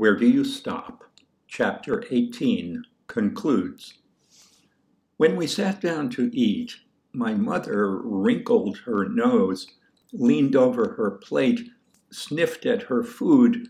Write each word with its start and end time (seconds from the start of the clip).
Where 0.00 0.16
Do 0.16 0.26
You 0.26 0.44
Stop? 0.44 1.04
Chapter 1.46 2.02
18 2.10 2.84
concludes. 3.06 3.98
When 5.18 5.36
we 5.36 5.46
sat 5.46 5.82
down 5.82 6.08
to 6.12 6.34
eat, 6.34 6.76
my 7.12 7.34
mother 7.34 7.98
wrinkled 7.98 8.78
her 8.86 9.10
nose, 9.10 9.66
leaned 10.14 10.56
over 10.56 10.94
her 10.94 11.10
plate, 11.10 11.68
sniffed 12.10 12.64
at 12.64 12.84
her 12.84 13.02
food, 13.02 13.68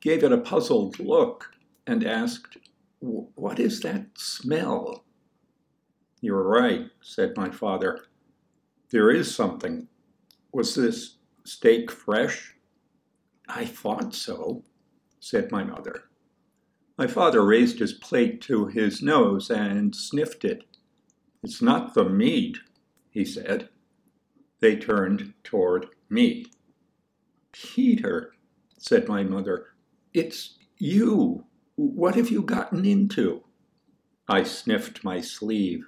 gave 0.00 0.22
it 0.22 0.30
a 0.30 0.38
puzzled 0.38 1.00
look, 1.00 1.50
and 1.84 2.06
asked, 2.06 2.58
What 3.00 3.58
is 3.58 3.80
that 3.80 4.06
smell? 4.16 5.02
You're 6.20 6.44
right, 6.44 6.90
said 7.00 7.36
my 7.36 7.50
father. 7.50 8.04
There 8.90 9.10
is 9.10 9.34
something. 9.34 9.88
Was 10.52 10.76
this 10.76 11.16
steak 11.42 11.90
fresh? 11.90 12.54
I 13.48 13.64
thought 13.64 14.14
so, 14.14 14.62
said 15.22 15.52
my 15.52 15.62
mother. 15.62 16.02
My 16.98 17.06
father 17.06 17.46
raised 17.46 17.78
his 17.78 17.92
plate 17.92 18.40
to 18.42 18.66
his 18.66 19.00
nose 19.00 19.50
and 19.50 19.94
sniffed 19.94 20.44
it. 20.44 20.64
It's 21.44 21.62
not 21.62 21.94
the 21.94 22.04
meat, 22.04 22.58
he 23.08 23.24
said. 23.24 23.68
They 24.58 24.74
turned 24.74 25.32
toward 25.44 25.86
me. 26.10 26.46
Peter, 27.52 28.32
said 28.78 29.08
my 29.08 29.22
mother, 29.22 29.68
it's 30.12 30.58
you. 30.78 31.44
What 31.76 32.16
have 32.16 32.30
you 32.30 32.42
gotten 32.42 32.84
into? 32.84 33.44
I 34.28 34.42
sniffed 34.42 35.04
my 35.04 35.20
sleeve. 35.20 35.84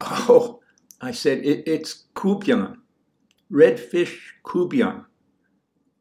Oh, 0.00 0.60
I 1.02 1.10
said, 1.10 1.44
it, 1.44 1.68
it's 1.68 2.04
courtbouillon, 2.14 2.76
redfish 3.52 4.18
courtbouillon. 4.42 5.04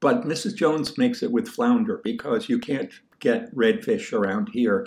But 0.03 0.23
Mrs. 0.25 0.53
Jones 0.53 0.97
makes 0.97 1.23
it 1.23 1.31
with 1.31 1.47
flounder 1.47 2.01
because 2.03 2.49
you 2.49 2.59
can't 2.59 2.91
get 3.21 3.55
redfish 3.55 4.11
around 4.11 4.49
here. 4.49 4.85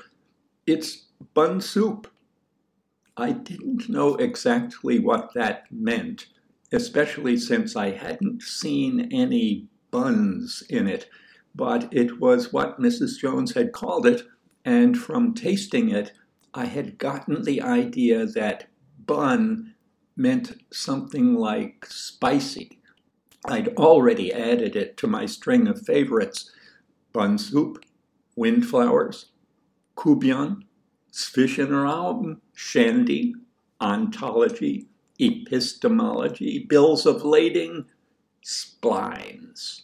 It's 0.67 1.07
bun 1.33 1.63
soup. 1.63 2.07
I 3.17 3.33
didn't 3.33 3.89
know 3.89 4.17
exactly 4.17 4.99
what 4.99 5.33
that 5.33 5.73
meant, 5.73 6.27
especially 6.71 7.39
since 7.39 7.77
I 7.77 7.93
hadn't 7.93 8.43
seen 8.43 9.09
any 9.11 9.69
buns 9.91 10.63
in 10.69 10.87
it, 10.87 11.09
but 11.55 11.89
it 11.91 12.21
was 12.21 12.53
what 12.53 12.79
Mrs. 12.79 13.19
Jones 13.19 13.55
had 13.55 13.73
called 13.73 14.07
it, 14.07 14.23
and 14.67 14.99
from 14.99 15.33
tasting 15.33 15.89
it, 15.89 16.13
I 16.53 16.67
had 16.67 16.99
gotten 16.99 17.43
the 17.43 17.63
idea 17.63 18.27
that 18.27 18.67
bun 19.07 19.73
meant 20.15 20.61
something 20.71 21.33
like 21.33 21.87
spicy. 21.89 22.83
I'd 23.49 23.69
already 23.77 24.33
added 24.33 24.75
it 24.75 24.97
to 24.99 25.07
my 25.07 25.27
string 25.27 25.69
of 25.69 25.87
favorites 25.87 26.51
bun 27.13 27.39
soup, 27.39 27.85
windflowers, 28.35 29.27
courtbouillon, 29.97 30.63
Zwischenraum, 31.13 32.41
shandy, 32.55 33.35
ontology, 33.81 34.89
epistemology, 35.19 36.67
bills 36.69 37.07
of 37.07 37.25
lading, 37.25 37.87
splines. 38.45 39.83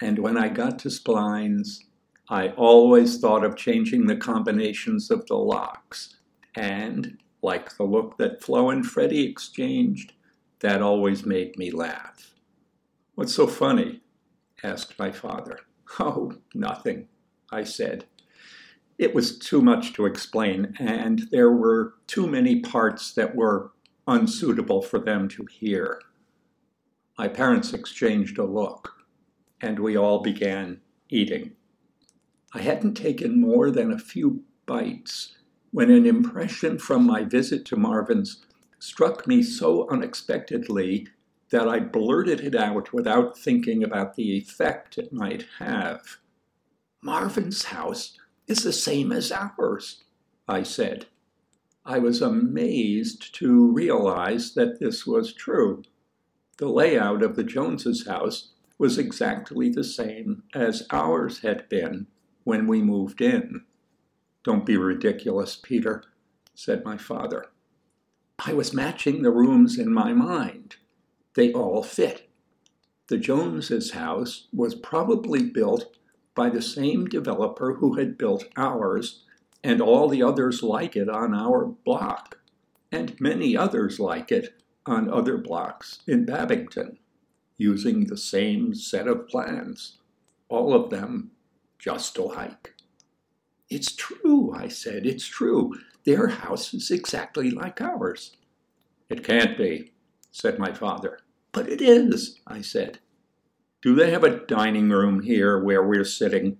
And 0.00 0.18
when 0.18 0.36
I 0.36 0.48
got 0.48 0.78
to 0.80 0.88
splines, 0.88 1.84
I 2.28 2.48
always 2.50 3.20
thought 3.20 3.44
of 3.44 3.56
changing 3.56 4.06
the 4.06 4.16
combinations 4.16 5.10
of 5.10 5.26
the 5.26 5.36
locks. 5.36 6.16
And 6.56 7.18
like 7.42 7.76
the 7.76 7.84
look 7.84 8.18
that 8.18 8.42
Flo 8.42 8.70
and 8.70 8.84
Freddie 8.84 9.26
exchanged, 9.26 10.12
that 10.60 10.82
always 10.82 11.24
made 11.24 11.56
me 11.56 11.70
laugh. 11.70 12.34
What's 13.18 13.34
so 13.34 13.48
funny? 13.48 14.00
asked 14.62 14.96
my 14.96 15.10
father. 15.10 15.58
Oh, 15.98 16.34
nothing, 16.54 17.08
I 17.50 17.64
said. 17.64 18.04
It 18.96 19.12
was 19.12 19.40
too 19.40 19.60
much 19.60 19.92
to 19.94 20.06
explain, 20.06 20.76
and 20.78 21.26
there 21.32 21.50
were 21.50 21.94
too 22.06 22.28
many 22.28 22.60
parts 22.60 23.10
that 23.14 23.34
were 23.34 23.72
unsuitable 24.06 24.82
for 24.82 25.00
them 25.00 25.26
to 25.30 25.44
hear. 25.46 26.00
My 27.18 27.26
parents 27.26 27.72
exchanged 27.72 28.38
a 28.38 28.44
look, 28.44 28.92
and 29.60 29.80
we 29.80 29.96
all 29.96 30.20
began 30.20 30.80
eating. 31.08 31.56
I 32.54 32.60
hadn't 32.60 32.94
taken 32.94 33.40
more 33.40 33.72
than 33.72 33.90
a 33.90 33.98
few 33.98 34.44
bites 34.64 35.38
when 35.72 35.90
an 35.90 36.06
impression 36.06 36.78
from 36.78 37.04
my 37.04 37.24
visit 37.24 37.64
to 37.64 37.76
Marvin's 37.76 38.44
struck 38.78 39.26
me 39.26 39.42
so 39.42 39.88
unexpectedly 39.90 41.08
that 41.50 41.68
I 41.68 41.80
blurted 41.80 42.40
it 42.40 42.54
out 42.54 42.92
without 42.92 43.38
thinking 43.38 43.82
about 43.82 44.14
the 44.14 44.36
effect 44.36 44.98
it 44.98 45.12
might 45.12 45.46
have. 45.58 46.18
Marvin's 47.00 47.64
house 47.64 48.18
is 48.46 48.62
the 48.62 48.72
same 48.72 49.12
as 49.12 49.32
ours, 49.32 50.04
I 50.46 50.62
said. 50.62 51.06
I 51.84 51.98
was 51.98 52.20
amazed 52.20 53.34
to 53.36 53.72
realize 53.72 54.54
that 54.54 54.78
this 54.78 55.06
was 55.06 55.32
true. 55.32 55.84
The 56.58 56.68
layout 56.68 57.22
of 57.22 57.36
the 57.36 57.44
Joneses' 57.44 58.06
house 58.06 58.50
was 58.76 58.98
exactly 58.98 59.70
the 59.70 59.84
same 59.84 60.42
as 60.54 60.86
ours 60.90 61.40
had 61.40 61.68
been 61.68 62.06
when 62.44 62.66
we 62.66 62.82
moved 62.82 63.20
in. 63.20 63.64
Don't 64.44 64.66
be 64.66 64.76
ridiculous, 64.76 65.56
Peter, 65.56 66.04
said 66.54 66.84
my 66.84 66.96
father. 66.96 67.46
I 68.38 68.52
was 68.52 68.74
matching 68.74 69.22
the 69.22 69.30
rooms 69.30 69.78
in 69.78 69.92
my 69.92 70.12
mind. 70.12 70.76
They 71.38 71.52
all 71.52 71.84
fit. 71.84 72.28
The 73.06 73.16
Joneses' 73.16 73.92
house 73.92 74.48
was 74.52 74.74
probably 74.74 75.44
built 75.44 75.96
by 76.34 76.50
the 76.50 76.60
same 76.60 77.06
developer 77.06 77.74
who 77.74 77.94
had 77.94 78.18
built 78.18 78.46
ours 78.56 79.22
and 79.62 79.80
all 79.80 80.08
the 80.08 80.20
others 80.20 80.64
like 80.64 80.96
it 80.96 81.08
on 81.08 81.36
our 81.36 81.64
block, 81.64 82.38
and 82.90 83.20
many 83.20 83.56
others 83.56 84.00
like 84.00 84.32
it 84.32 84.60
on 84.84 85.08
other 85.08 85.38
blocks 85.38 86.00
in 86.08 86.26
Babbington, 86.26 86.96
using 87.56 88.06
the 88.06 88.16
same 88.16 88.74
set 88.74 89.06
of 89.06 89.28
plans, 89.28 89.98
all 90.48 90.74
of 90.74 90.90
them 90.90 91.30
just 91.78 92.18
alike. 92.18 92.74
It's 93.70 93.94
true, 93.94 94.52
I 94.52 94.66
said, 94.66 95.06
it's 95.06 95.28
true. 95.28 95.72
Their 96.02 96.26
house 96.26 96.74
is 96.74 96.90
exactly 96.90 97.52
like 97.52 97.80
ours. 97.80 98.36
It 99.08 99.22
can't 99.22 99.56
be, 99.56 99.92
said 100.32 100.58
my 100.58 100.72
father. 100.72 101.20
But 101.52 101.68
it 101.68 101.80
is, 101.80 102.40
I 102.46 102.60
said. 102.60 102.98
Do 103.80 103.94
they 103.94 104.10
have 104.10 104.24
a 104.24 104.44
dining 104.46 104.90
room 104.90 105.22
here 105.22 105.58
where 105.58 105.82
we're 105.82 106.04
sitting? 106.04 106.58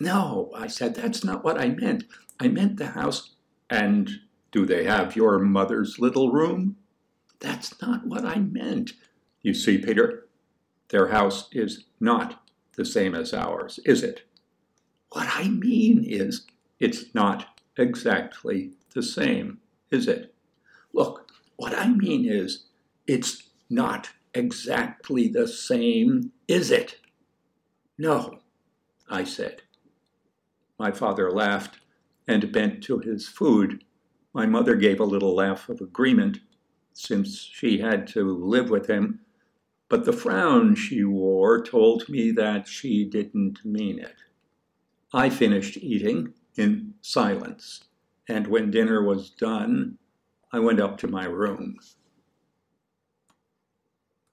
No, 0.00 0.50
I 0.54 0.66
said, 0.66 0.94
that's 0.94 1.24
not 1.24 1.44
what 1.44 1.60
I 1.60 1.68
meant. 1.68 2.04
I 2.38 2.48
meant 2.48 2.76
the 2.76 2.88
house. 2.88 3.30
And 3.70 4.10
do 4.50 4.66
they 4.66 4.84
have 4.84 5.16
your 5.16 5.38
mother's 5.38 5.98
little 5.98 6.30
room? 6.30 6.76
That's 7.40 7.80
not 7.80 8.06
what 8.06 8.24
I 8.24 8.38
meant. 8.38 8.92
You 9.42 9.54
see, 9.54 9.78
Peter, 9.78 10.26
their 10.88 11.08
house 11.08 11.48
is 11.52 11.84
not 12.00 12.42
the 12.76 12.84
same 12.84 13.14
as 13.14 13.32
ours, 13.32 13.80
is 13.84 14.02
it? 14.02 14.22
What 15.10 15.28
I 15.30 15.48
mean 15.48 16.04
is, 16.04 16.46
it's 16.80 17.14
not 17.14 17.60
exactly 17.76 18.72
the 18.94 19.02
same, 19.02 19.58
is 19.90 20.06
it? 20.06 20.34
Look, 20.92 21.30
what 21.56 21.74
I 21.74 21.88
mean 21.88 22.24
is, 22.24 22.64
it's 23.06 23.50
not 23.72 24.10
exactly 24.34 25.28
the 25.28 25.48
same, 25.48 26.32
is 26.46 26.70
it? 26.70 27.00
No, 27.98 28.40
I 29.08 29.24
said. 29.24 29.62
My 30.78 30.92
father 30.92 31.30
laughed 31.30 31.78
and 32.28 32.52
bent 32.52 32.82
to 32.84 32.98
his 32.98 33.28
food. 33.28 33.84
My 34.32 34.46
mother 34.46 34.76
gave 34.76 35.00
a 35.00 35.04
little 35.04 35.34
laugh 35.34 35.68
of 35.68 35.80
agreement, 35.80 36.38
since 36.92 37.38
she 37.38 37.78
had 37.78 38.06
to 38.08 38.22
live 38.24 38.70
with 38.70 38.86
him, 38.86 39.20
but 39.88 40.04
the 40.04 40.12
frown 40.12 40.74
she 40.74 41.04
wore 41.04 41.62
told 41.62 42.08
me 42.08 42.30
that 42.32 42.66
she 42.66 43.04
didn't 43.04 43.64
mean 43.64 43.98
it. 43.98 44.16
I 45.12 45.28
finished 45.28 45.76
eating 45.76 46.32
in 46.56 46.94
silence, 47.02 47.84
and 48.28 48.46
when 48.46 48.70
dinner 48.70 49.02
was 49.02 49.30
done, 49.30 49.98
I 50.50 50.60
went 50.60 50.80
up 50.80 50.96
to 50.98 51.08
my 51.08 51.24
room. 51.24 51.78